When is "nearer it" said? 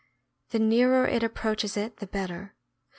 0.57-1.21